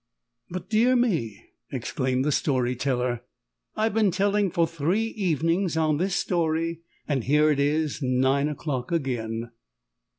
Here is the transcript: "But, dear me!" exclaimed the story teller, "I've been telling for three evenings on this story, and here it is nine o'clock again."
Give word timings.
"But, 0.49 0.67
dear 0.67 0.95
me!" 0.95 1.51
exclaimed 1.71 2.25
the 2.25 2.31
story 2.31 2.75
teller, 2.75 3.21
"I've 3.75 3.93
been 3.93 4.09
telling 4.09 4.49
for 4.49 4.65
three 4.65 5.09
evenings 5.09 5.77
on 5.77 5.97
this 5.97 6.15
story, 6.15 6.81
and 7.07 7.25
here 7.25 7.51
it 7.51 7.59
is 7.59 8.01
nine 8.01 8.49
o'clock 8.49 8.91
again." 8.91 9.51